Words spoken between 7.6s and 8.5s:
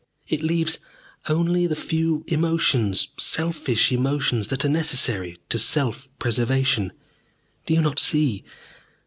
Do you not see?